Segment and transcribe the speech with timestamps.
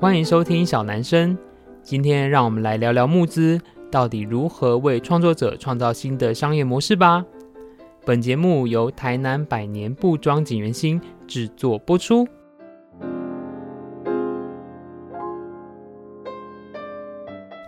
[0.00, 1.36] 欢迎收听小男生。
[1.82, 3.60] 今天让我们来聊聊募资
[3.90, 7.24] 到底如何为创作者创造新的商业模式吧。
[8.06, 12.24] 本节目由台南百年布庄锦源兴制作播出。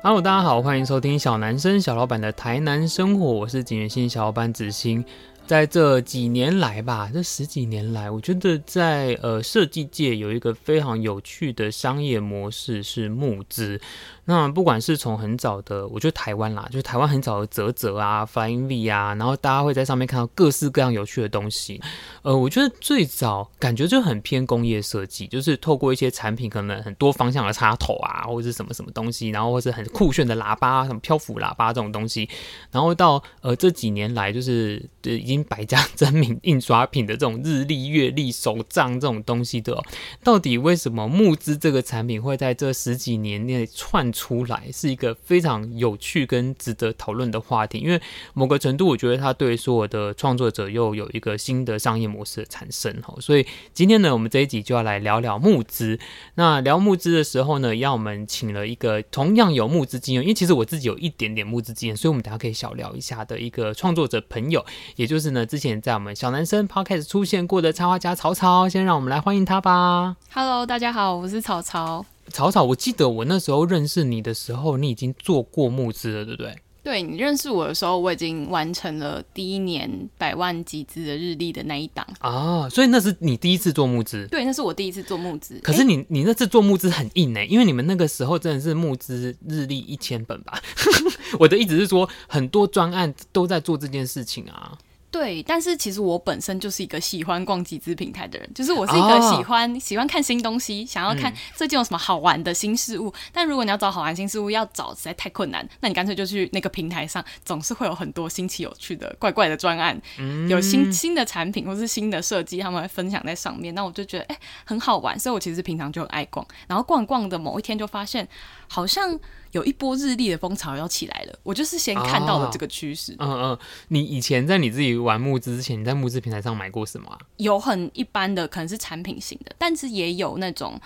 [0.04, 5.04] Hello，大家好，欢迎收听小男生小老板的台南生活，我是景元兴小老板子兴。
[5.50, 13.80] 在这几年来吧，这十几年来，我觉得在呃设计界有一个非常有趣的商业模式是募资。
[14.26, 21.82] 那不管是从很早的，我觉得台湾啦，就是台湾很早的泽泽啊、Flying V 啊，然后大家会在上面看到各式各样有趣的东西。
[22.22, 32.28] 呃，我觉得最早感觉就很偏工业设计，就是透过一些产品，可能很多方向的插头啊，或者是什么什么东西，然后或是很酷炫的喇叭啊，什么漂浮喇叭这种东西，
[32.70, 39.82] 然后到呃这几年来，就是已经百家 争鸣印刷品的这种日历、月历、手账这种东西的，
[40.22, 47.78] 到底为什么募资这个产品会在这十几年内窜出来，是一个非常有趣跟值得讨论的话题。
[47.78, 48.00] 因为
[48.34, 52.94] 某个程度，我觉得它对所有的创作者又有一个新的商业模式的产生。
[53.02, 55.98] 哈，所以今天呢，我们这一集就要来聊聊募资。
[56.34, 64.64] 那聊募资的时候呢，让我们请了一个同样有募资经验，因为其实我自己有一点点募资经验，所以我们等下可以小聊一下的一个创作者朋友，
[64.96, 68.68] 也就是呢之前在我们小男生 Podcast 出现过的插画家曹操。
[68.68, 70.16] 先让我们来欢迎他吧。
[70.32, 72.04] Hello，大家好，我是曹操。
[72.28, 76.56] 曹操，我记得我那时候认识你的时候，你已经做过募资了，对不对？
[76.82, 84.26] 对，你认识我的时候，我已经完成了第一年百万集资的日历的那一档啊，所以那是你第一次做募资？
[84.28, 85.58] 对，那是我第一次做募资。
[85.62, 90.58] 可是你你那次做募资很硬哎，因为你们那个时候真的是募资日历一千本吧？
[91.38, 94.78] 我的意思是说，很多专案都在做这件事情啊。
[95.10, 103.08] 对，但是其实我本身就是一个喜欢逛集资平台的人，就是我是一个喜欢、哦、喜欢看新东西，想要看最近有什么好玩的新事物。
[103.08, 113.74] 嗯、但如果你要找好玩新事物，要找实在太困难，那你干脆就去那个平台上，总是会有很多新奇有趣的、怪怪的专案，嗯、有新新的产品或是新的设计，他们会分享在上面。
[113.74, 116.46] 那我就觉得哎，很好玩，所以我其实平常就很爱逛。
[116.68, 118.28] 然后逛逛的某一天就发现，
[118.70, 119.18] 好像。
[119.52, 123.16] 有一波日历的风潮要起来了，我就是先看到了这个趋势。
[123.18, 123.58] 嗯嗯，
[123.88, 127.18] 你以前在你自己玩募资之前，你在募资平台上买过什么啊？
[127.38, 130.80] 有很一般的，可能是产品型的，但是也有那种。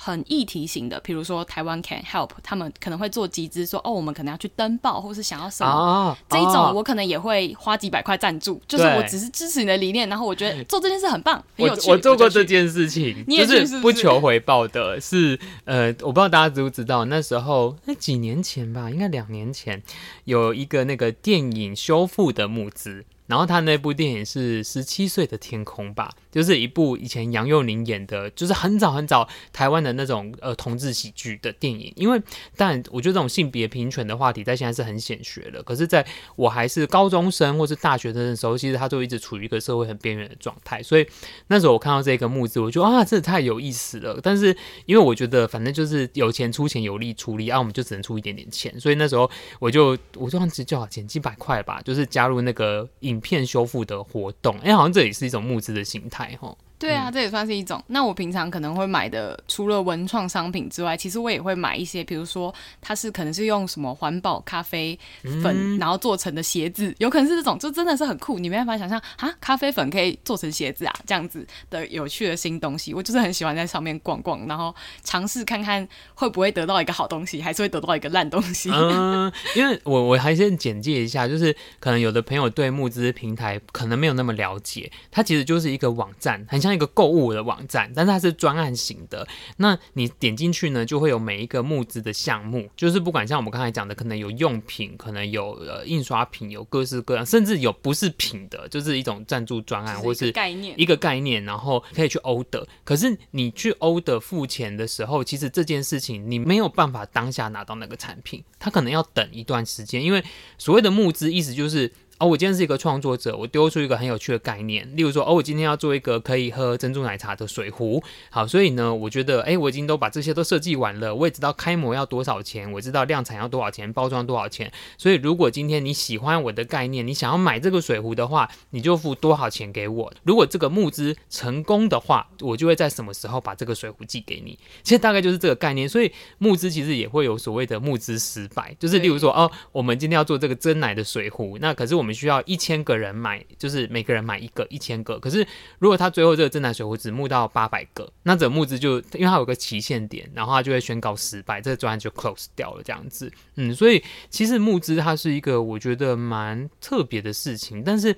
[0.00, 11.90] 很议题型的，比如说台湾 Can Help，他们可能会做集资，说哦，我们可能要去登报，或是想要什么、啊、这一种，我可能也会花几百块赞助，就是我只是支持你的理念，然后我觉得做这件事很棒，很有趣。
[11.90, 19.82] 我我做过这件事情，你也是，就是不求回报的，是呃，我不知道大家知不知道，那时候那几年前吧，应该两年前，
[20.24, 23.04] 有一个那个电影修复的募资。
[23.28, 31.92] 然后他那部电影是《十七岁的天空》吧，就是一部以前杨佑宁演的，就是很早很早台湾的那种呃同志喜剧的电影。
[31.94, 32.18] 因为，
[32.56, 35.62] 但我觉得这种性别平权的话题在现在是很显学的。
[35.62, 36.04] 可是，在
[36.36, 40.82] 我还是高中生或是大学生的时候，其实他就一直处于一个社会很边缘的状态。
[40.82, 41.06] 所以
[41.48, 44.18] 那时候我看到这个募资，我觉得啊，这太有意思了。
[44.22, 44.56] 但是
[44.86, 48.80] 因为我觉得反正就是有钱出钱，有力出力啊，我们就只能出一点点钱。
[48.80, 53.17] 所以那时候我就我就忘记多少钱，几百块吧，就是加入那个影。
[53.18, 56.56] 片修复的活动，哎、好像这也是一种募资的形态，哈。
[56.78, 57.82] 对啊，这也算是一种。
[57.88, 64.96] 那我平常可能会买的，除了文创商品之外，其实我也会买一些，比如说它是可能是用什么环保咖啡
[65.42, 74.72] 粉，嗯、然后做成的鞋子，有可能是这种，就真的是很酷，你没办法想象啊，咖啡粉可以做成鞋子啊，这样子的有趣的新东西，我就是很喜欢在上面逛逛，然后
[75.02, 78.70] 尝试看看会不会得到一个好东西，还是会得到一个烂东西。
[78.72, 86.67] 嗯，因为我我还先简介一下，就是可能有的朋友对募资平台可能没有那么了解，它其实就是一个网站，很像。
[86.68, 89.26] 像一个购物的网站，但是它是专案型的。
[89.56, 102.66] 那你点进去呢，就会有每一个募资的项目，就是不管像我们刚才讲的，可能有用品，可能有呃印刷品，有各式各样，甚至有不是品的，就是一种赞助专案，或是概念一个概念，然后可以去 order。
[102.84, 110.22] 可是你去 order 付钱的时候，其实这件事情你没有办法当下拿到那个产品，它可能要等一段时间，因为
[110.58, 111.90] 所谓的募资意思就是。
[112.18, 130.12] 哦，我今天是一个创作者，我丢出一个很有趣的概念，例如说，哦，我今天要做一个可以喝珍珠奶茶的水壶，好，所以呢，我觉得，哎，我已经都把这些都设计完了，我也知道开模要多少钱，我知道量产要多少钱，包装多少钱，所以如果今天你喜欢我的概念，你想要买这个水壶的话，你就付多少钱给我。
[130.24, 134.58] 如果这个募资成功的话，我就会在什么时候把这个水壶寄给你。
[134.82, 142.07] 其实大概就是这个概念，所以募资其实也会有所谓的募资失败，就是例如说，哦，我们今天要做这个真奶的水壶，那可是我们。
[142.08, 145.18] 们需要一千个人买，就是每个人买一个一千个。
[145.20, 145.46] 可是
[145.78, 153.30] 如果他最后这个正南水壶只募到八百个，那这个募资就因为它有个期限点，然后他就会宣告失败，这个专案就 close 掉了这样子。
[153.56, 158.10] 嗯，所以其实募资它是一个我觉得蛮特别的事情，但是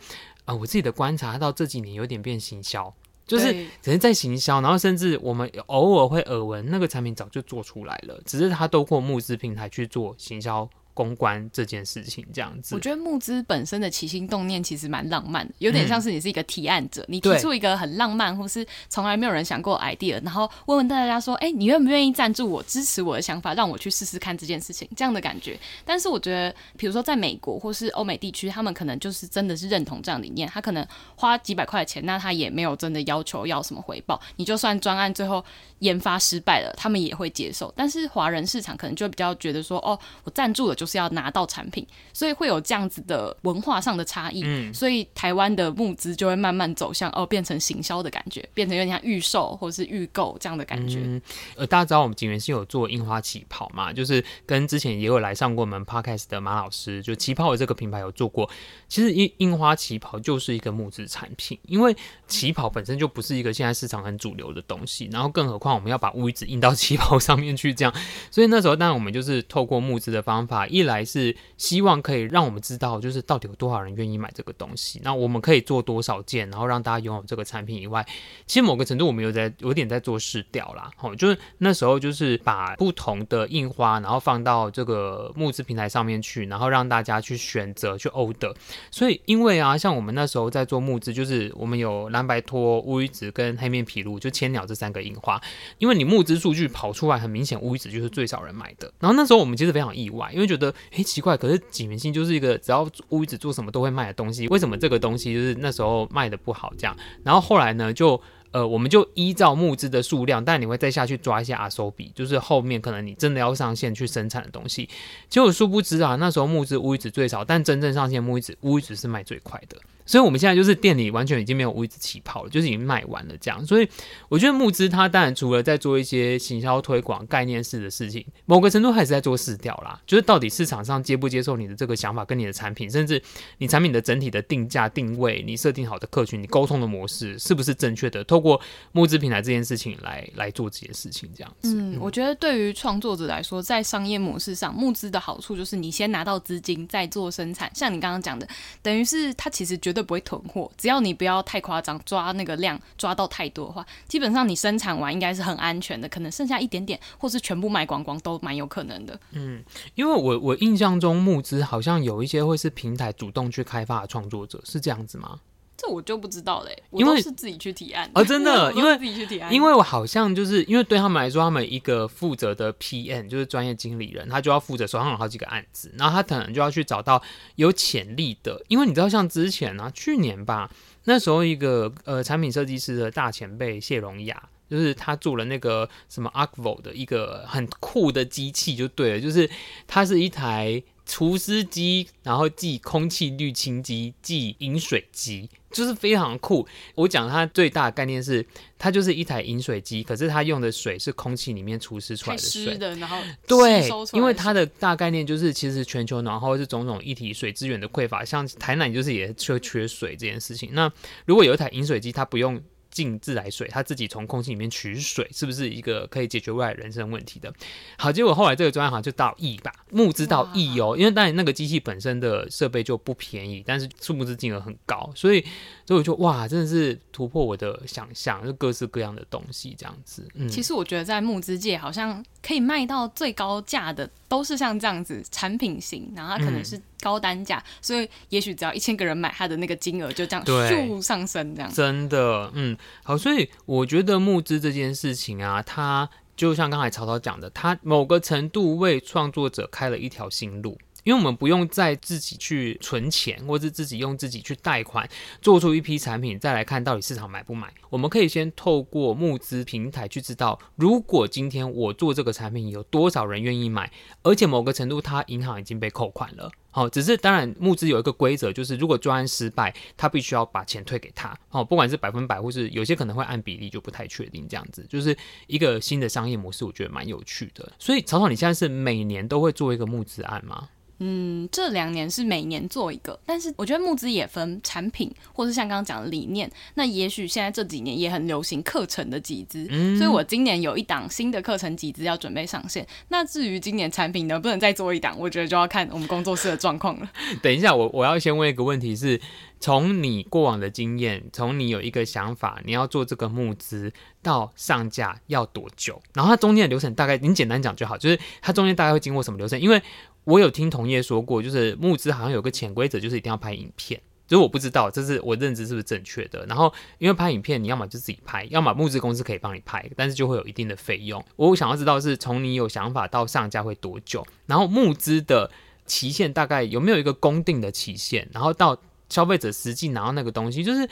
[0.45, 2.95] 啊、呃，我自己的观察到这几年有点变行销。
[3.27, 10.69] 就是只是在行销，然后甚至我们偶尔会耳闻那个产品早就做出来了，只是它透过募资平台去做行销。
[10.95, 25.59] 公关这件事情这样子，我觉得募资本身的起心动念其实蛮浪漫的，有点像是你是一个提案者，嗯、你提出一个很浪漫或是从来没有人想过 idea，然后问问大家说，哎、欸，你愿不愿意赞助我，支持我的想法，让我去试试看这件事情，这样的感觉。
[25.85, 35.45] 但是我觉得，比如说在美国或是欧美地区，他们可能就是真的是认同这样的理念，他可能花几百块钱，那他也没有真的要求要什么回报，你就算专案最后
[35.79, 37.73] 研发失败了，他们也会接受。
[37.77, 44.41] 但是华人市场可能就比较觉得说，哦，我赞助了就是要拿到产品，所以会有这样子的文化上的差异。
[44.43, 51.01] 嗯，所以台湾的募资就会慢慢走向哦，变成行销的感觉，变成有点像预售或者是预购这样的感觉。
[51.05, 51.21] 嗯，
[51.57, 53.93] 呃，大家知道我们景元是有做印花旗袍嘛？
[53.93, 58.49] 就是跟之前也有来上过我们 podcast 的马老师，就旗袍的这个品牌有做过。
[58.89, 61.95] 其实印印花旗袍就是一个募资产品，因为
[62.27, 67.95] 旗袍本身就不是一个现在市场很主流的东西，然后更何况我们要把乌鱼子印到旗袍上面去，这样，
[68.31, 78.07] 所以那时候当然我们就是透过募资的方法，一来是希望可以让我们知道，就是到底有多少人愿意买这个东西，那我们可以做多少件，然后让大家拥有这个产品以外，
[78.47, 88.55] 其实某个程度我们有在有点在做试调啦，吼，就是那时候就是把不同的印花，然后放到这个募资平台上面去，然后让大家去选择去 order。
[88.91, 95.41] 所以因为啊，像我们那时候在做募资，就是我们有蓝白托、乌鱼子跟黑面皮鹿，就千鸟这三个印花，
[95.79, 98.93] 因为你募资数据跑出来，很明显乌鱼子就是最少人买的。
[98.99, 100.60] 然后那时候我们其实非常意外，因为觉得
[100.91, 106.97] 诶奇怪，可是几明星就是一个只要乌鱼子做什么都会卖的东西，为什么这个东西就是那时候卖的不好这样？
[107.23, 108.21] 然后后来呢，就
[108.51, 114.89] 呃我们就依照募资的数量，但你会再下去抓一些阿收比，就是后面可能你真的要上线去生产的东西。
[115.29, 119.77] 结果殊不知啊，那时候募资乌鱼子最少，但真正上线乌鱼子乌鱼子是卖最快的。
[120.11, 123.65] 所以，我们现在就是店里完全已经没有乌鱼子旗袍了，就是已经卖完了这样。
[123.65, 123.89] 所以，
[124.29, 130.01] 我觉得募资它当然除了在做一些行销推广、概念式的事情，某个程度还是在做市调啦。
[130.09, 133.23] 就是到底市场上接不接受你的这个想法，跟你的产品，甚至
[133.59, 138.25] 你产品的整体的定价定位，你设定好的客群，你沟通的模式是不是正确的？
[138.25, 138.61] 透过
[138.91, 141.73] 募资平台这件事情来来做这些事情，这样子。
[141.73, 147.71] 嗯，我觉得对于创作者来说，在商业模式上，募资的好处就是你先拿到资金，再做生产。
[147.77, 148.49] 像你刚刚讲的，
[148.83, 150.00] 等于是他其实绝对。
[150.01, 159.21] 会不会囤货，只要你不要太夸张，抓那个量抓到太多的话，基本上你生产完应该是很安全的，可能剩下一点点，或是全部卖光光都蛮有可能的。
[159.33, 159.63] 嗯，
[159.95, 165.39] 因为我我印象中募资好像有一些会是平台主动去开发的创作者，是这样子吗？
[165.81, 177.23] 这我就不知道嘞，因为是自己去提案啊，真的， 因为自己去提案，因为我好像就是因为对他们来说，他们一个负责的 PM 就是专业经理人，他就要负责手上有好几个案子，然后他可能就要去找到
[177.57, 180.71] 有潜力的，因为你知道，像之前呢、啊，去年吧，
[181.05, 189.49] 那时候一个呃产品设计师的大前辈谢荣雅，就是他做了那个什么 Arcvo 的一个很酷的机器，就对了，就是
[189.87, 190.83] 它是一台。
[191.11, 196.65] 除湿机，然后继空气滤清机，继饮水机，就是非常酷。
[196.95, 198.47] 我讲它最大的概念是，
[198.79, 202.79] 它就是一台饮水机，可是它用的水是空气里面除湿出来的水。
[202.79, 210.71] 的，然后对，因为它的大概念就是，其实全球暖化是种种一体水资源的匮乏，像台南就是也缺缺水这件事情。
[210.75, 210.89] 那
[211.27, 212.63] 如果有一台饮水机，它不用。
[212.91, 217.55] 进自来水，它自己从空气里面取水，是不是一个可以解决未来人生问题的？
[217.97, 225.41] 好，结果后来这个专案好像就到亿吧，募资到亿哦，因为当然那个机器本身的设备就不便宜，但是数目资金额很高，所以
[225.87, 230.27] 所以我就哇，真的是突破我的想象，就各式各样的东西这样子。
[230.35, 236.81] 嗯，其实我觉得在募资界好像可以卖到最高价的都是像这样子产品型，然后它可能是。
[237.03, 246.07] 高单价，所以也许只要一千个人买，它的那个金额就这样咻上升，这样真的，嗯，好，所以我觉得募资这件事情啊，它
[246.41, 250.79] 就像刚才曹操讲的，他某个程度为创作者开了一条新路。
[251.05, 255.09] 因为我们不用再自己去存钱，或是自己用自己去贷款
[255.41, 257.73] 做出一批产品，再来看到底市场买不买。
[257.89, 263.91] 我们可以先透过募资平台去知道，如果今天我做这个产品有多少人愿意买，
[264.23, 266.51] 而且某个程度它银行已经被扣款了。
[266.73, 271.37] 好，只是当然募资有一个规则，就是如果专案失败，他必须要把钱退给他。
[271.49, 274.47] 好，不管是百分百，或是有些可能会按比例，就不太确定。
[274.49, 275.17] 这样子就是
[275.49, 277.73] 一个新的商业模式，我觉得蛮有趣的。
[277.77, 280.69] 所以曹总，你现在是每年都会做一个募资案吗？
[281.01, 286.51] 嗯，这两年是每年做一个，但是我觉得募资也分产品，或是像刚刚讲的理念。
[286.75, 292.87] 那也许现在这几年也很流行课程的集资，嗯、所以我今年有一档新的课程集资要准备上线。
[293.09, 297.11] 那至于今年产品能不能再做一档，我觉得就要看我们工作室的状况了。
[297.43, 299.21] 等一下，我我要先问一个问题是：是
[299.59, 303.91] 从你过往的经验，从你有一个想法，你要做这个募资
[304.23, 306.01] 到上架要多久？
[306.13, 309.59] 然后它中间的流程大概，你简单讲就好，就是它中间大概会经过什么流程？
[309.59, 309.81] 因为
[310.25, 314.01] 我有听同业说过，就是募资好像有个潜规则，就是一定要拍影片。
[314.27, 316.47] 就是我不知道，这是我认知是不是正确的。
[316.47, 321.25] 然后，因为拍影片，你要么就自己拍，要么募资公司可以帮你拍，但是就会有一定的费用。
[321.35, 325.51] 我想要知道是从你有想法到上架会多久，然后募资的
[325.85, 330.89] 期限大概有没有一个公定的期限，然后到消费者实际拿到那个东西，就是。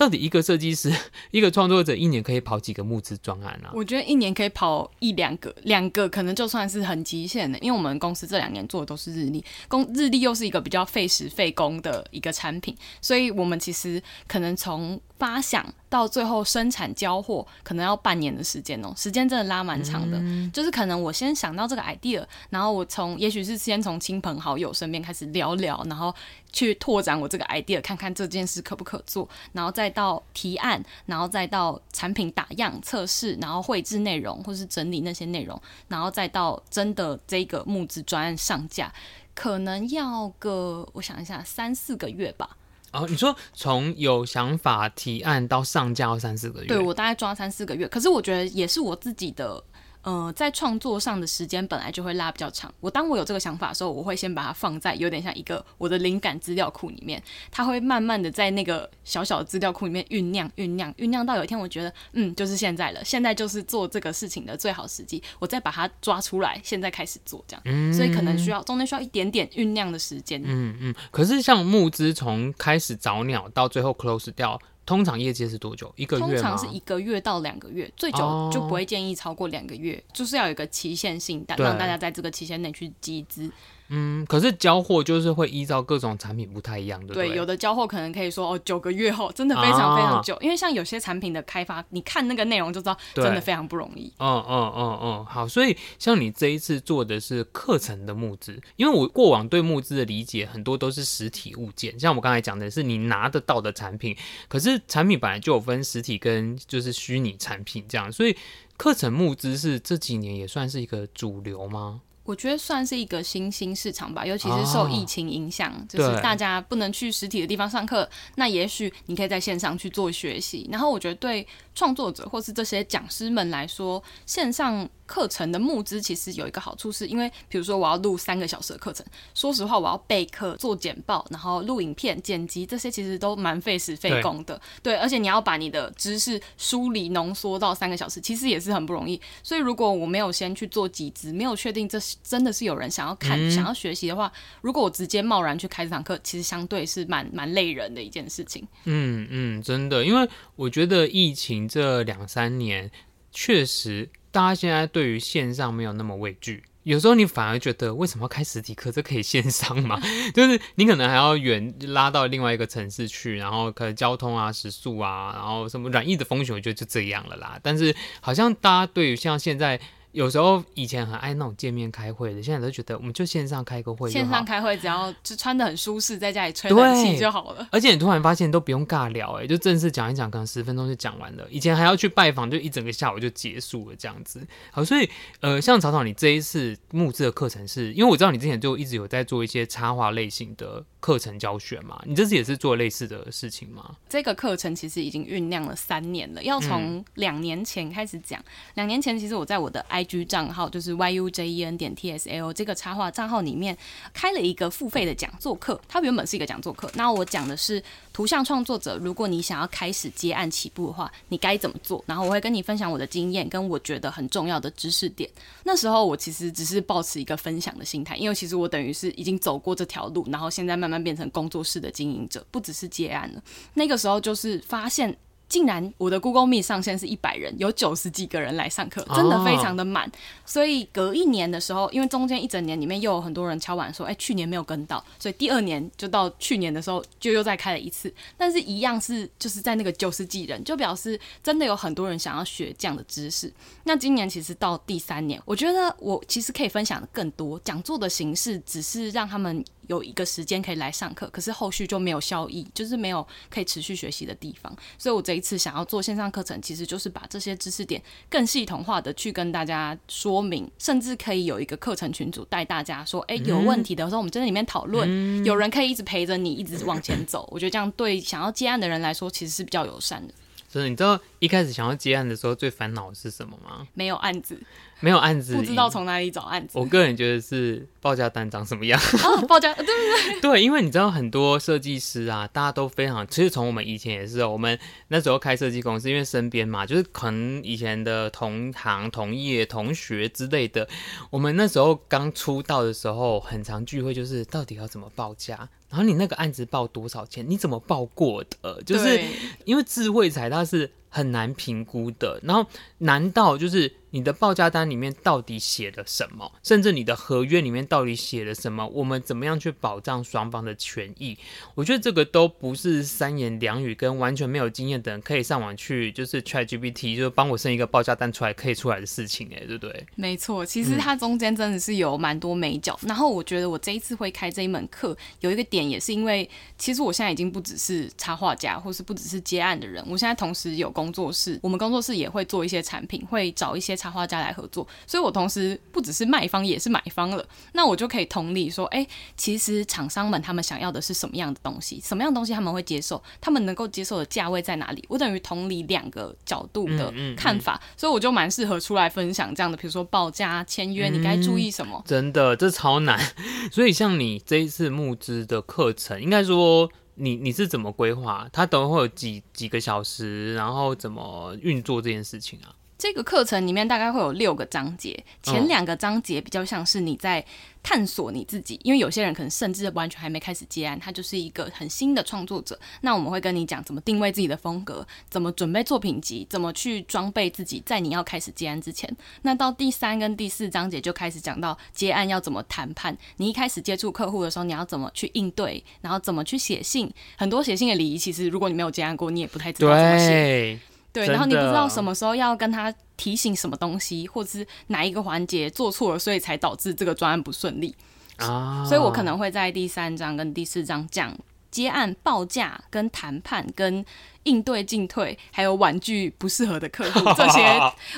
[0.00, 0.90] 到底一个设计师、
[1.30, 3.70] 一个创作者一年可以跑几个募资专案啊？
[3.74, 7.58] 我觉得一年可以跑一两个，两个可能就算是很极限的。
[7.58, 20.16] 因为我们公司这两年做的都是日历，工日历又是一个比较费时费工的一个产品，所以我们其实可能从发想到最后生产交货，可能要半年的时间哦，时间真的拉蛮长的。
[20.18, 26.12] 嗯、就是可能我先想到这个 idea，然后我从也许是先从亲朋好友身边开始聊聊，然后
[26.50, 38.90] 去拓展我这个 idea，看看这件事可不可做，然后再到提案，然后再到产品打样测试，然后绘制内容或是整理那些内容，然后再到真的这个募资专案上架，
[39.34, 42.56] 可能要个我想一下三四个月吧。
[42.92, 46.66] 哦，你说从有想法提案到上架要三四个月？
[46.66, 49.62] 对，我大概抓三四个月，可是我觉得也是我自己的。
[50.02, 52.72] 呃，在创作上的时间本来就会拉比较长。
[52.80, 67.62] 我当我有这个想法的时候，我会先把它放在有点像一个我的灵感资料库里面，它会慢慢的在那个小小的资料库里面酝酿、酝酿、酝酿到有一天，我觉得嗯，就是现在了，现在就是做这个事情的最好时机，我再把它抓出来，现在开始做这样。
[67.66, 70.40] 嗯，所以可能需要中间需要一点点酝酿的时间。
[70.44, 70.94] 嗯嗯。
[71.10, 74.58] 可是像募资从开始找鸟到最后 close 掉。
[74.90, 75.92] 通常业绩是多久？
[75.94, 76.24] 一个月？
[76.24, 83.48] 通常是一个月到两个月，最久就不会建议超过两个月，哦、就是要有一个期限性，让大家在这个期限内去集资。
[83.90, 87.12] 嗯，可是交货就是会依照各种产品不太一样的。
[87.12, 90.34] 对，对，有的交货可能可以说哦，九个月后，真的非常非常久。
[90.34, 94.12] 啊、因为像有些产品的开发，你看那个内容就知道，真的非常不容易。
[94.18, 104.16] 嗯嗯嗯嗯，好，所以像你这一次做的是课程的募资，因为我过往对募资的理解很多都是实体物件，像我刚才讲的是你拿得到的产品，
[104.48, 108.36] 可是产品本来就有分实体跟就是虚拟产品这样，所以
[108.76, 112.02] 课程募资是这几年也算是一个主流吗？
[112.30, 120.68] 我觉得算是一个新兴市场吧，尤其是受疫情影响，哦、就是大家不能去实体的地方上课，那也许你可以在线上去做学习。
[120.70, 121.44] 然后我觉得对
[121.80, 124.86] 创作者或是这些讲师们来说，线上。
[125.10, 134.60] 课程的募资其实有一个好处，是因为比如说我要录三个小时的课程，说实话我要备课、做简报，然后录影片、剪辑这些，其实都蛮费时费工的。
[134.84, 139.20] 对，而且你要把你的知识梳理浓缩到三个小时，其实也是很不容易。
[139.42, 148.64] 所以如果我没有先去做集资，没有确定这真的是有人想要看、嗯、想要学习的话，如果我直接贸然去开这堂课，其实相对是蛮蛮累人的一件事情。
[148.84, 152.90] 嗯嗯，真的，因为我觉得疫情这两三年
[153.30, 154.10] 确实。
[154.32, 158.92] 大家现在对于线上没有那么畏惧，有时候你反而觉得为什么要开实体课？
[158.92, 160.00] 这可以线上嘛？
[160.32, 167.58] 就是你可能还要远拉到另外一个城市去，然后可能交通啊、食宿啊，然后什么软硬的风险，我觉得就这样了啦。
[167.62, 169.80] 但是好像大家对于像现在。
[170.12, 174.10] 有时候以前很爱那种见面开会的，现在都觉得我们就线上开个会。
[174.10, 177.68] 线上开会只要就穿的很舒适，在家里吹冷气就好了。
[177.70, 181.46] 而且你突然发现都不用尬聊，哎，就正式讲一讲，可能十分钟就讲完了。
[181.50, 184.46] 以前还要去拜访，就一整个下午就结束了这样子。
[184.72, 185.08] 好，所以
[185.40, 193.96] 呃，像草草，你这一次募资的课程是，因为我知道你之前就一直有在做一些插画类型的课程教学嘛，你这次也是做类似的事情吗？
[194.08, 198.42] 这个课程其实已经酝酿了三年了，要从两年前开始讲。
[198.74, 200.80] 两、嗯、年前其实我在我的 IG 账号就。
[200.80, 203.76] 是 y u j e n 点 t s l 这个插画账号里面
[204.14, 206.90] 开了一个付费的讲座课，它原本是一个讲座课。
[206.94, 207.82] 那我讲的是
[208.14, 212.02] 图像创作者，如果你想要开始接案起步的话，你该怎么做？
[212.06, 215.28] 然后我会跟你分享我的经验，跟我觉得很重要的知识点。
[215.64, 223.42] 那时候我其实只是抱持一个分享的心态，因为其实我等于是已经走过这条路，然后现在慢慢变成工作室的经营者，不只是接案了。
[223.74, 225.14] 那个时候就是发现。
[225.50, 230.08] 竟然我的 Google Meet 上线是一百人，有九十几个人来上课，真的非常的满。
[230.08, 230.12] 哦、
[230.46, 243.52] 所以隔一年的时候，因为中间一整年里面又有很多人敲碗说，哎，去年没有跟到，所以第二年就到去年的时候就又再开了一次，但是一样是就是在那个九十几人，就表示真的有很多人想要学这样的知识。
[243.82, 249.64] 那今年其实到第三年，我觉得我其实可以分享的更多，讲座的形式只是让他们。
[249.88, 254.72] 有一个时间可以来上课，可是后续就没有效益，就是没有可以持续学习的地方。
[254.96, 267.48] 所以我这一次想要做线上课程，其实就是把这些知识点更系统化的去跟大家说明，甚至可以有一个课程群组带大家说，哎、欸，有问题的时候我们在里面讨论，嗯、有人可以一直陪着你，一直往前走。
[267.50, 270.34] 我觉得这样对想要接案的人来说，其实是比较友善的。
[270.68, 273.88] 所以你知道一开始想要接案的时候最烦恼的是什么吗？
[273.94, 274.56] 没有案子。
[275.00, 276.78] 没有案子，不知道从哪里找案子。
[276.78, 279.00] 我个人觉得是报价单长什么样。
[279.24, 280.40] 哦，报价对对对。
[280.40, 284.78] 对，因为你知道很多设计师啊，大家都非常，其实从我们以前也是，我们
[285.08, 290.86] 那时候开设计公司，因为身边嘛，就是可能以前的同行、同业、同学之类的，
[291.30, 298.82] 我们那时候刚出道的时候，很常聚会，就是到底要怎么报价，然后你那个案子报多少钱，你怎么报过的？
[298.82, 299.18] 就是
[299.64, 300.90] 因为智慧财它是。
[301.10, 302.64] 很难评估的，然后
[302.98, 306.50] 难道就是你的报价单里面到底写了什么？
[306.62, 308.86] 甚至你的合约里面到底写了什么？
[308.86, 311.36] 我们怎么样去保障双方的权益？
[311.74, 320.06] 我觉得这个都不是三言两语跟完全没有经验的人可以上网去就是 ChatGPT 就帮我生一个报价单出来可以出来的事情，哎，对不对？
[320.14, 322.96] 没错，其实它中间真的是有蛮多美角。
[323.02, 326.48] 然后我觉得我这一次会开这一门课，有一个点也是因为，
[326.78, 330.88] 其实我现在已经不只是插画家，或是不只是接案的人，我现在同时有。
[331.00, 337.42] 工作室，我们工作室也会做一些产品，会找一些插画家来合作，所以我同时不只是卖方，也是买方了。
[337.72, 345.02] 那我就可以同理说，哎、欸，其实厂商们他们想要的是什么样的东西，什么样的东西他们会接受，他们能够接受的价位在哪里？
[345.08, 352.04] 我等于同理两个角度的看法，嗯嗯嗯、所以我就蛮适合出来分享这样的，比如说报价、签约，你该注意什么、嗯？
[352.06, 353.18] 真的，这超难。
[353.72, 356.90] 所以像你这一次募资的课程，应该说。
[357.14, 358.48] 你你是怎么规划？
[358.52, 362.74] 它等会有几几个小时，然后怎么运作这件事情啊？
[363.00, 367.42] 这个课程里面大概会有六个章节，前两个章节比较像是你在
[367.82, 372.78] 探索你自己，因为有些人可能甚至完全还没开始接案，他就是一个很新的创作者。
[373.00, 379.10] 那我们会跟你讲怎么定位自己的风格，怎么准备作品集，怎么去装备自己，在你要开始接案之前。
[379.40, 387.10] 那到第三跟第四章节就开始讲到接案要怎么谈判，你一开始接触客户的时候，你要怎么去应对，然后怎么去写信。
[387.38, 390.78] 很多写信的礼仪，其实如果你没有接案过，你也不太知道怎么写。
[391.12, 397.94] 对，然后你不知道什么时候要跟他提醒什么东西，或者是哪一个环节做错了，所以才导致这个专案不顺利
[398.36, 398.84] 啊。
[398.86, 401.36] 所以我可能会在第三章跟第四章讲
[401.68, 404.04] 接案报价、跟谈判、跟
[404.44, 407.20] 应对进退，还有婉拒不适合的客户。
[407.36, 407.60] 这些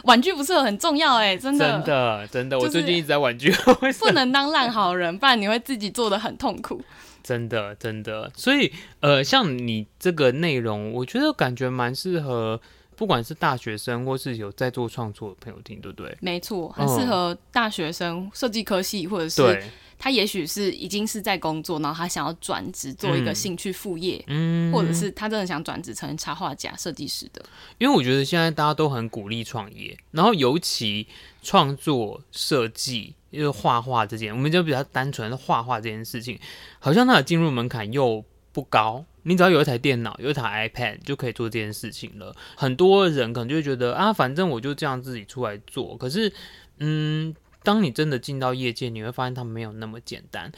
[0.04, 3.50] 婉拒不适合很重要哎，真的，真的，真的，我最近一直在婉拒，
[3.98, 6.82] 不能当烂好人，不然你会自己做的很痛苦。
[7.22, 12.60] 真的，真的，所以呃，像你这个内容，我觉得感觉蛮适合。
[12.96, 16.16] 不管是大学生或是有在做创作的朋友听，对不对？
[16.20, 19.62] 没错，很适合大学生、设计科系，或者是
[19.98, 27.44] 他也许是已经是在工作，然后他想要转职做一个兴趣副业，嗯，或者是他真的想转职成插画家、设计师的。
[27.78, 31.06] 因为我觉得现在大家都很鼓励创业，然后尤其
[31.42, 36.38] 创作、设计，因为画画这件，我们就比较单纯的画画这件事情，
[36.80, 39.04] 好像它的进入门槛又不高。
[39.24, 42.34] 你只要有一台电脑，有一台 iPad 就可以做这件事情了。
[42.56, 45.96] 很多人可能就会觉得啊，反正我就这样自己出来做。
[45.96, 46.32] 可是，
[46.78, 50.50] 嗯，当你真的进到业界，你会发现它没有那么简单。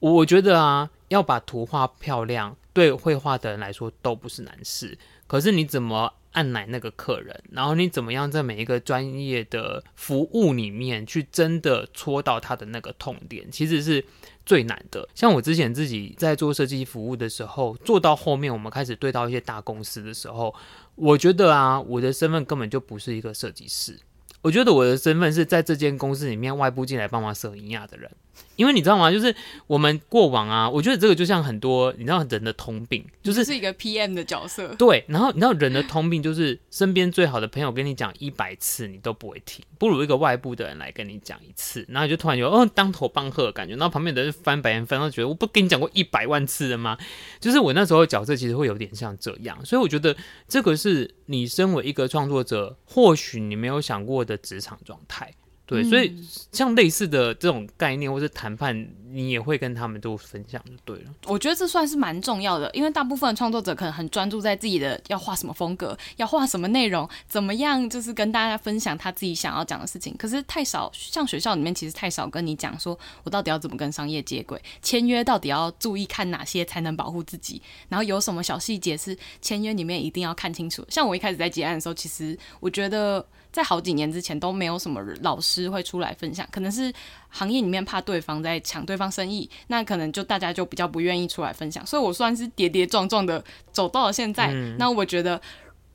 [0.00, 4.98] 我觉得啊，要把图画漂亮，对绘画的人来说都不是难事。
[5.26, 14.04] 可是你怎么按奶那个客人，然后你怎么样在每一个专业的服务里面去真的戳到他的那个痛点，其实是。
[14.48, 20.54] 最难的，像我之前自己在做设计服务的时候，做到后面我们开始对到一些大公司的时候，
[20.94, 23.94] 我觉得啊，我的身份根本就不是一个设计师，
[24.40, 28.10] 我觉得我的身份是在这间公司里面外部进来帮忙摄影亚的人。
[28.56, 29.10] 因为你知道吗？
[29.10, 29.34] 就是
[29.66, 34.74] 我们过往啊，我觉得这个就像很多你知道人的通病，就是是一个 PM 的角色。
[34.74, 46.98] 对，然后你知道人的通病就是身边最好的朋友跟你讲一百次你都不会听，不如一个外部的人来跟你讲一次，然后你就突然有哦当头棒喝的感觉，然后旁边的人翻白眼翻，到觉得我不跟你讲过一百万次了吗？
[47.38, 50.16] 就是我那时候的角色其实会有点像这样，所以我觉得
[50.48, 55.32] 这个是你身为一个创作者，或许你没有想过的职场状态。
[55.68, 56.18] 对，所以
[56.50, 58.74] 像类似的这种概念或是谈判，
[59.10, 61.10] 你也会跟他们都分享就对了。
[61.26, 70.16] 我觉得这算是蛮重要的，因为大部分的创作者可能很专注在自己的要画什么风格，要画什么内容，怎么样就是跟大家分享他自己想要讲的事情。
[70.16, 80.82] 可是太少，像学校里面其实太少跟你讲说，我到底要怎么跟商业接轨，签约到底要注意看哪些才能保护自己，然后有什么小细节是签约里面一定要看清楚。
[80.88, 83.22] 像我一开始在结案的时候，其实我觉得。
[83.50, 86.92] 在好几年之前都没有什么老师会出来分享，可能是
[87.30, 93.42] 行业里面怕对方在抢对方生意，那可能就大家就比较不愿意出来分享，所以我算是跌跌撞撞的
[93.72, 94.50] 走到了现在。
[94.52, 95.40] 嗯、那我觉得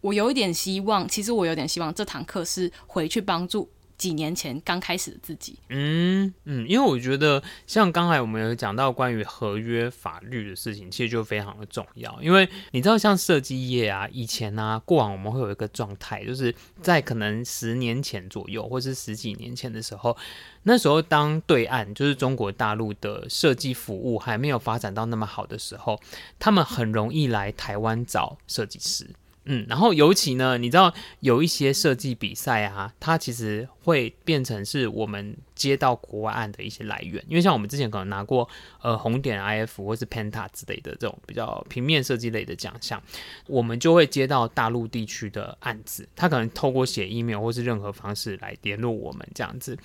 [0.02, 3.69] 我有一点希望，其实我有点希望这堂课是回去帮助。
[4.03, 12.21] 几年前刚开始的自己，嗯嗯，因为我觉得像刚才我们有讲到关于合约法律的事情，其实就非常的重要。
[12.21, 20.17] 因为你知道，像设计业啊，以前、啊，过往我们会有一个状态，就是在可能十年前左右，或是十几年前的时候，
[20.63, 25.97] 那时候当对岸就是中国大陆的设计服务还没有发展到那么好的时候，
[26.37, 29.07] 他们很容易来台湾找设计师。
[29.45, 38.47] 嗯，然后尤其呢，你知道有一些设计比赛啊，它其实会变成是我们接到国外案的一些来源，因为像我们之前可能拿过
[38.82, 43.03] 呃红点 IF 或是 Penta 之类的这种比较平面设计类的奖项，
[43.47, 49.77] 我们就会接到大陆地区的案子，他可能透过写 email 或是任何方式来联络我们这样子。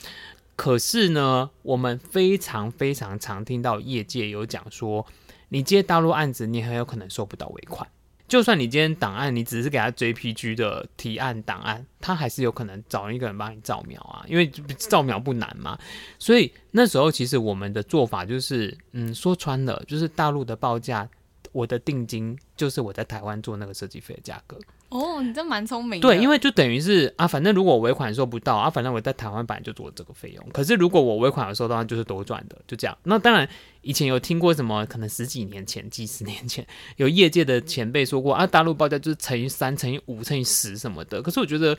[0.55, 5.05] 可是呢，我们非常非常常听到业界有讲说，
[5.49, 7.88] 你接大陆案子，你很有可能收不到尾款。
[8.29, 15.79] 就算你今天档案，你只是给他 JPG 的提案档案，他还是有可能找一个人帮你照描啊，因为照描不难嘛。
[16.19, 21.09] 所以那时候其实我们的做法就是，嗯，说穿了就是大陆的报价，
[21.53, 24.59] 我的定金就是我在台湾做那个设计费的价格。
[24.90, 26.01] 哦，你真蛮聪明。
[26.01, 30.48] 对，因为就等于是啊，反正如果尾款收不到啊，反正我在台湾本来就做这个费用。
[30.51, 32.96] 可是如果我尾款有收到，就是多赚的，就这样。
[33.03, 33.46] 那当然，
[33.83, 41.20] 以前有听过什么，可能十几年前、几十年前有业界的前辈说过啊，大陆报价就是乘以三、乘以五、乘以十什么的。
[41.20, 41.77] 可是我觉得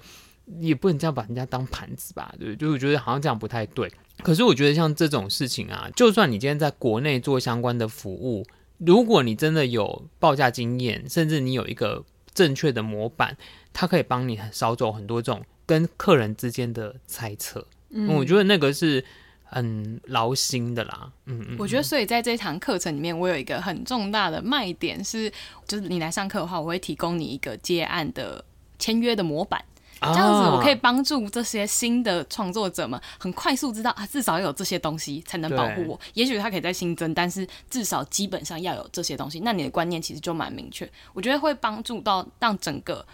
[0.60, 3.92] 也不能这样把人家当盘子吧，对，就是我觉得好像这样不太对。
[4.22, 8.46] 可是我觉得像这种事情啊，就算你今天在国内做相关的服务，
[8.78, 12.06] 如果你真的有报价经验，甚至你有一个。
[12.40, 13.36] 正确的模板，
[13.74, 17.68] 它可以帮你少走很多这种跟客人之间的猜测。
[17.90, 19.04] 嗯，我觉得那个是
[19.44, 21.12] 很劳心的啦。
[21.26, 25.30] 嗯嗯，我觉得所以在这堂课程里面，我有一个很重大的卖点是，
[25.68, 28.46] 就是你来上课的话，我会提供你一个接案的
[28.78, 29.62] 签约的模板。
[30.02, 36.00] 这样子，我可以帮助这些新的创作者们很快速知道啊，至少要有这些东西才能保护我。
[36.14, 39.42] 也许他可以再新增，但是至少基本上要有这些东西。
[39.42, 43.06] 那你的观念其实就蛮明确，我觉得会帮助到让整个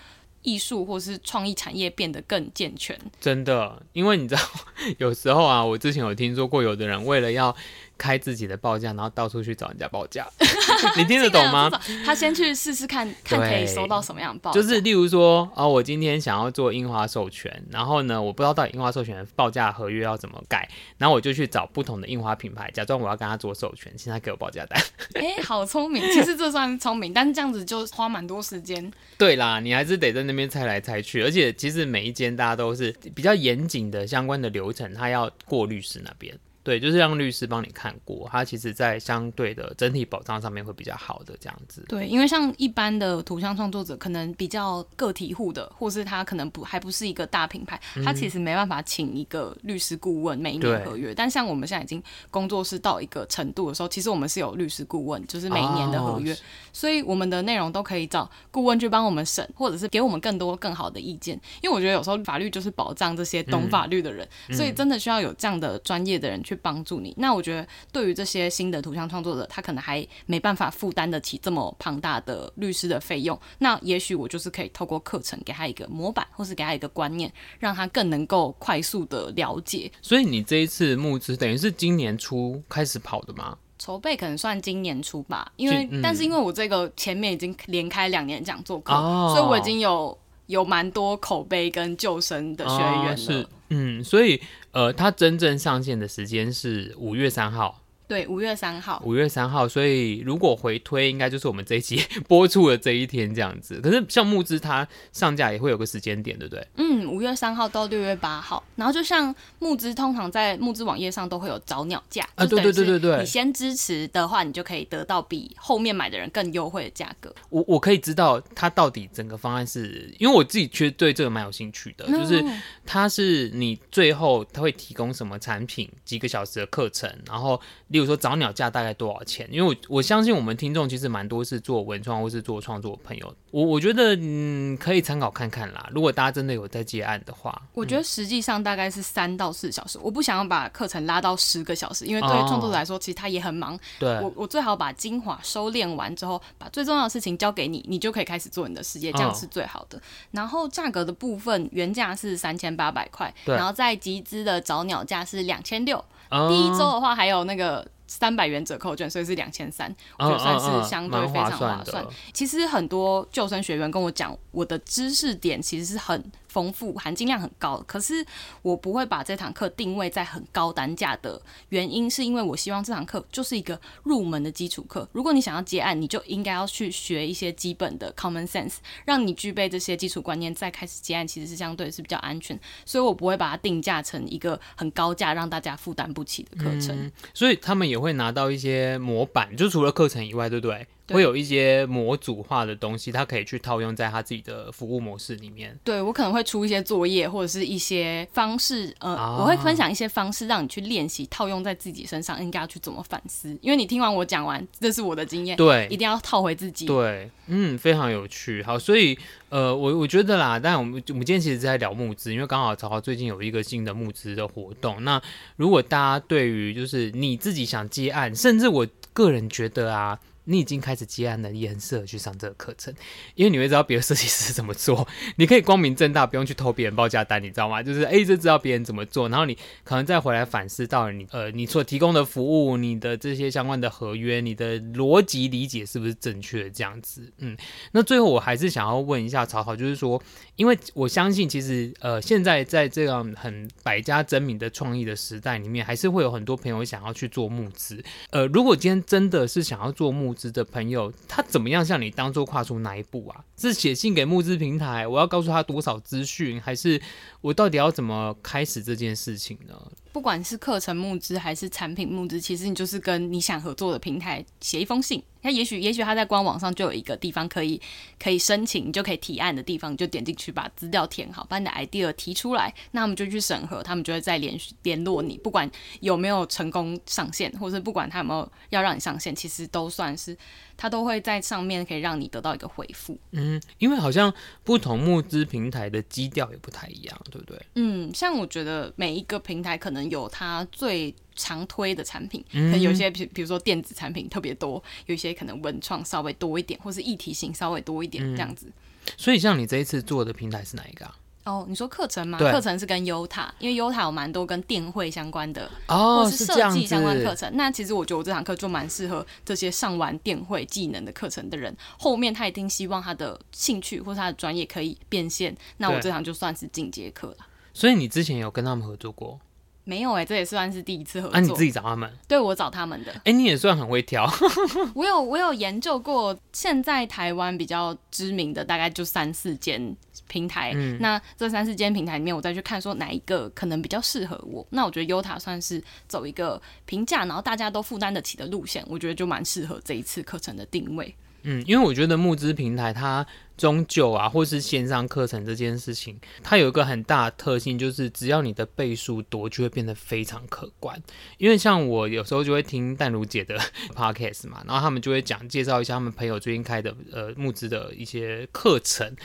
[0.44, 3.00] 艺术或是创意产业变得更健全。
[3.20, 4.42] 真的，因为你知道，
[5.00, 7.56] 有时候啊，我之前有听说过，有的人为了要。
[7.98, 10.28] 开自己的报价，然后到处去找人家报价，
[10.98, 11.70] 你听得懂吗？
[12.06, 14.62] 他先去试试看看可以收到什么样的报价。
[14.62, 24.82] 就是例如说，啊、哦，我今天想要做印花授权，然后呢，我不知道到底印花授权的报价合约要怎么改，然后我就去找不同的印花品牌，假装我要跟他做授权，请他给我报价单。
[25.16, 26.02] 哎、欸，好聪明！
[26.12, 28.92] 其实这算是聪明，但是这样子就花蛮多时间。
[29.18, 36.38] 对啦，你还是得在那边猜来猜去，而且其实每一间大家都是比较严谨的相关的流程，他要过律师那边。
[36.66, 41.86] 对，就是让律师帮你看过，他其实在相对的整体保障上面会比较好的这样子。
[41.88, 51.14] 对，因为像一般的图像创作者，可能比较个体户的，或是他可能不还不是一个大品牌，他其实没办法请一个律师顾问每一年合约。
[51.14, 52.02] 但像我们现在已经
[52.32, 56.38] 工作室到一个程度的时候，其实我们是有律师顾问，就是每一年的合约，哦、
[56.74, 61.40] 所以我们的内容都可以找顾问去帮我们审，或者是给我们更多更好的意见。
[61.62, 67.14] 因为我觉得有时候法律就是保障这些懂法律的人，嗯、所以真的需要有这样的专业的人去帮助你。
[67.18, 73.40] 那我觉得，对于这些新的图像创作者，他可能还没办法负担得起这么庞大的律师的费用。
[73.60, 79.92] 那也许我就是可以透过课程给他一个模板，或是给他一个观念，让他更能够快速的了解。
[80.02, 83.58] 所以你这一次募资等于是今年初开始跑的吗？
[83.78, 90.18] 筹备可能算今年初吧，因为、嗯、但是因为我这个前面已经连开两年讲座课，哦、所以我已经有。
[90.48, 93.50] 有蛮多口碑跟救生的学员了。
[93.70, 99.02] 嗯，所以呃，它真正上线的时间是五月三号，对，五月三号。
[99.04, 103.82] 五月三号，所以如果回推，应该就是我们这一期 播出的这一天这样子。
[103.82, 106.68] 可是像募资，它上架也会有个时间点，对不对？
[106.78, 108.64] 嗯，五月三号到六月八号。
[108.76, 113.18] 然后就像募资，通常在募资网页上都会有早鸟价啊，对对对对对。
[113.20, 117.34] 你先支持的话，你就可以得到比后面买的人更优惠的价格。
[117.50, 122.44] 我我可以知道它到底整个方案是，因为我自己其实对这个蛮有兴趣的，嗯、就是
[122.86, 127.60] 它是你最后它会提供什么产品，几个小时的课程，然后。
[127.96, 129.48] 例如说早鸟价大概多少钱？
[129.50, 135.90] 因为我我相信我们听众其实蛮多是做文创或是做创作的朋友，我我觉得嗯可以参考看看啦。
[135.94, 139.98] 如果大家真的有在接案的话，我觉得实际上大概是三到四小时。
[140.02, 143.80] 我不想要把课程拉到十个小时，因为对创作者来说，其实他也很忙。
[143.98, 150.02] 对，我我最好把精华收敛完之后，把最重要的事情交给你，你就可以开始做你的事业，这样是最好的。
[150.32, 156.04] 然后价格的部分，原价是三千八百块，然后在集资的早鸟价是两千六。
[156.30, 161.86] 第一周的话，还有那个三百元折扣券，所以是两千三，我觉得算是相对非常划算。
[161.86, 166.32] 算其实很多救生学员跟我讲，我的知识点其实是很。
[166.56, 168.26] 丰富含金量很高，可是
[168.62, 175.06] 我不会把这堂课定位在很高单价的原因，是因为我希望这堂课就是一个入门的基础课。
[175.12, 182.58] 如果你想要接案，你就应该要去学一些基本的 common sense，让你具备这些基础观念，再开始接案，其实是相对是比较安全。
[182.86, 187.12] 所以我不会把它定价成一个很高价，让大家负担不起的课程。
[187.34, 190.88] 所以他们也会拿到一些模板，就除了课程以外，对不对？
[191.10, 195.78] 会有一些模组化的东西，他可以去套用在他自己的服务模式里面。
[195.84, 203.56] 对，我可能会出一些作业或者是一些方式，呃，啊、我会分享一些方式让你去练习，套用在自己身上，应该要去怎么反思。
[203.62, 206.86] 因为你听完我讲完，这是我的经验，对，一定要套回自己。
[206.86, 208.64] 对，嗯，非常有趣。
[208.64, 209.18] 好，所以
[209.50, 215.04] 呃，我我觉得啦，但我们我们今天其实是在聊募资，因为刚好曹豪最近有一个新的募资的活动。
[215.04, 215.22] 那
[215.56, 220.20] 如果大家对于就是你自己想接案，甚至我个人觉得啊。
[220.46, 222.94] 你已经开始接案了，也很适合去上这个课程，
[223.36, 227.84] 因为你会知道别的设计师怎么做，你可以光明正大，不用去偷别人报价单，你知道吗？
[227.84, 237.32] 就是哎，就知道别人怎么做，然后你可能再回来反思到你呃，你所提供的服务，你的这些相关的合约，你的逻辑理解是不是正确的这样子？
[237.38, 237.58] 嗯，
[237.92, 240.22] 那最后我还是想要问一下曹豪，就是说，
[240.56, 248.04] 因为我相信其实呃，现在在这样很百家争鸣的创意的时代里面，还是会有很多朋友想要去做募资。
[248.30, 253.44] 呃，如果今天真的是想要做募资的朋友，他怎么样向你当做跨出哪一步啊？
[253.58, 257.02] 是写信给募资平台，我要告诉他多少资讯，还是
[257.42, 259.76] 我到底要怎么开始这件事情呢？
[260.16, 265.22] 不管是课程募资还是产品募资，其实你就是跟你想合作的平台写一封信。
[265.44, 267.80] 他也许，也许他在官网上就有一个地方可以
[268.18, 280.36] 可以申请，你就可以提案的地方，你就点进去把资料填好，把你的 idea 提出来，那他们就去审核，他们就会再联联络你，不管有没有成功上线，或者不管他有没有要让你上线，其实都算是
[280.76, 283.16] 他都会在上面可以让你得到一个回复。
[283.30, 287.62] 嗯，因为好像不同募资平台的基调也不太一样，对不对？
[287.76, 291.14] 嗯，像我觉得每一个平台可能有它最。
[291.38, 298.72] 常推的产品，可能有些比比如说电子产品特别多，有一些可能文创稍微多一点，或是议题性稍微多一点这样子。
[299.18, 301.14] 所以像你这一次做的平台是哪一个啊？
[301.44, 302.40] 哦，你说课程吗？
[302.40, 307.52] 课程是跟优塔，因为优塔有蛮多跟电绘相关的，哦，或是设计相关课程。
[307.54, 315.54] 那其实我觉得我这堂课就蛮适合这些上完电绘技能的课程的人，后面他一定希望他的兴趣或是他的专业可以变现。
[315.76, 317.38] 那我这堂就算是进阶课了。
[317.74, 319.38] 所以你之前有跟他们合作过？
[319.86, 321.32] 没有哎、欸，这也算是第一次合作。
[321.34, 322.12] 那、啊、你自己找他们？
[322.28, 323.12] 对，我找他们的。
[323.12, 324.30] 哎、欸，你也算很会挑。
[324.96, 329.96] 我有我有研究过，现在台湾比较知名的大概就三四间
[330.28, 330.74] 平台。
[330.76, 334.66] 嗯、那这三四间平台里面，我再去看说哪一个可能比较适合我。
[334.72, 341.16] 那我觉得优塔算是走一个平价，然后大家都负担得起的路线，我觉得就蛮适合这一次课程的定位。
[341.48, 351.00] 嗯，因为我觉得募资平台它终究啊，或是线上课程这件事情，它有一个很大的特性，就是只要你的倍数多，就会变得非常可观。
[351.38, 353.56] 因为像我有时候就会听淡如姐的
[353.96, 359.16] podcast 嘛，然后他们就会讲介绍一下他们朋友最近开的呃募资的一些课程，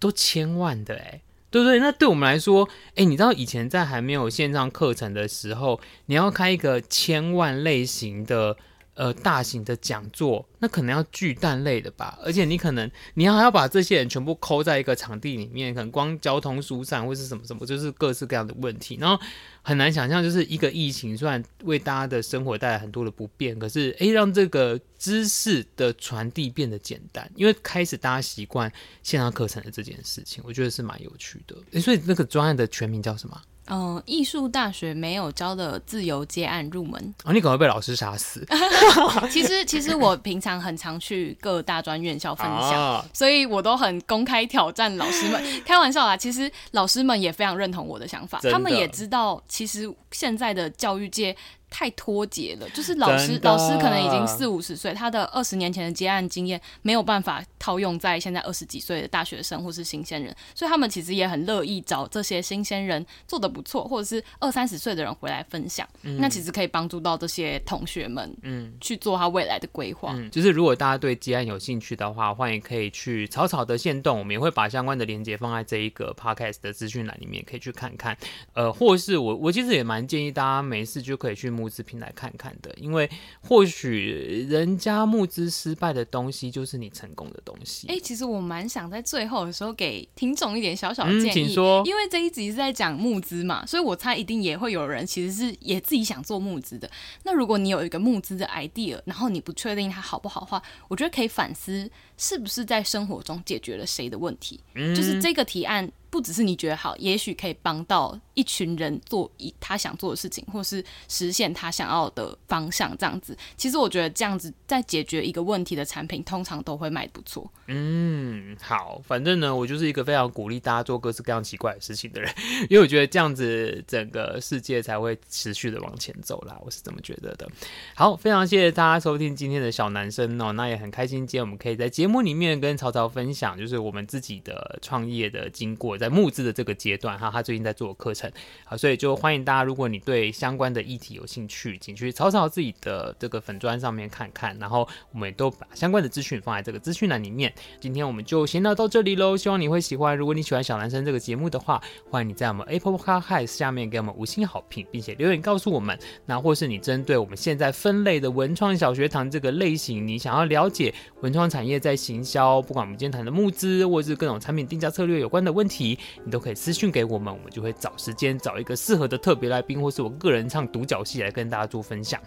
[0.00, 1.78] 都千万的诶，对不对？
[1.78, 8.56] 那对我们来说，诶，你知道以前在还没有线上课程的时候，你要开一个千万类型的。
[8.98, 19.16] 呃，大型的讲座，那可能要巨蛋类的吧，而且你可能你还要把这些人全部抠在一个场地里面，可能光交通疏散或是什么什么，就是各式各样的问题，然后
[19.62, 28.68] 很难想象，就是一个疫情虽然为大家的生活带来很多的不便，可是诶，让这个知识的传递变得简单，因为开始大家习惯
[29.04, 31.56] 线上课程的这件事情，我觉得是蛮有趣的。
[31.70, 33.40] 诶，所以那个专案的全名叫什么？
[33.70, 37.14] 嗯，艺术大学没有教的自由接案入门。
[37.24, 38.46] 哦，你可能会被老师杀死。
[39.30, 45.42] 其实，其实我平常很常去各大专院校分享，啊、所以我都很公开挑战老师们。
[45.64, 51.36] 开玩笑啦，其实老师们也非常认同我的想法，他们也知道，其实现在的教育界。
[51.70, 65.86] 太脱节了，就是老师老师可能已经四五十岁，他的二十年前的接案经验没有办法套用在现在二十几岁的大学生或是新鲜人，所以他们其实也很乐意找这些新鲜人做的不错，或者是二三十岁的人回来分享。
[66.02, 70.30] 嗯、那其实可以帮助到这些同学们，嗯，去做他未来的规划、嗯。
[70.30, 78.16] 就是如果大家对接案有兴趣的话，欢迎可以去草草的线动，我们也会把相关的链接放在这一个 podcast 的资讯栏里面，可以去看看。
[78.54, 81.57] 呃，或是我我其实也蛮建议大家没事就可以去。
[81.58, 87.88] 募资平台看看的，因为或许人家募资失败的东西，就是你成功的东西。
[87.88, 91.82] 哎、欸，其实我蛮想在最后的时候给听众一点小小的建议，嗯、请说。
[91.84, 96.88] 因为这一集是在讲募资嘛，所以我猜一定也会有人其实是也自己想做募资的。
[97.24, 105.90] 那如果你有一个募资的 idea，然后你不确定它好不好的话，我觉得可以反思是不是在生活中解决了谁的问题，嗯、就是这个提案。
[106.10, 112.96] 不只是你觉得好，也许可以帮到一群人做一他想做的事情，或是实现他想要的方向。
[112.96, 117.46] 这样子，其实我觉得这样子在解决一个问题的产品，通常都会卖不错。
[117.66, 122.34] 嗯，好，反正呢，我就是一个非常鼓励大家做各式各样奇怪的事情的人，
[122.70, 126.58] 因为我觉得这样子整个世界才会持续的往前走啦。
[126.64, 127.46] 我是这么觉得的。
[127.94, 135.96] 好，非常谢谢大家收听今天的小男生哦，那也很开心，今天我们可以在节目里面跟曹操分享，就是我们自己的创业的经过。
[135.98, 138.30] 在募资的这个阶段哈，他最近在做课程，
[138.64, 147.52] 好，所以就欢迎大家，如果你对相关的议题有兴趣，请去曹操自己的这个粉砖上面看看，然后我们也都把相关的资讯放在这个资讯栏里面。
[147.80, 150.16] 今天我们就先聊到这里喽，希望你会喜欢。
[150.16, 155.98] 如果你喜欢小男生这个节目的话，欢迎你在我们 Apple Podcast 下面给我们五星好评，并且留言告诉我们。
[156.26, 165.98] 那或是你针对我们现在分类的文创小学堂这个类型，你想要了解文创产业在行销，不管我们今天谈的募资或者是各种产品定价策略有关的问题。
[166.24, 172.20] 你都可以私讯给我们，我们就会找时间找一个适合的特别来宾，或是我个人唱独角戏来跟大家做分享。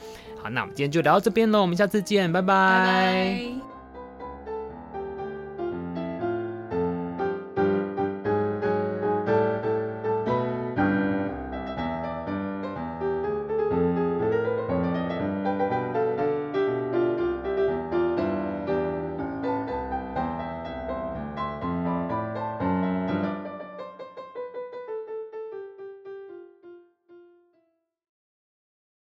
[0.44, 3.71] 好，那我们今天就聊到这边喽，我们下次见，拜拜。